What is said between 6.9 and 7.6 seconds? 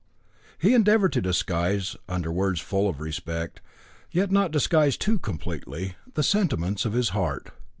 his heart.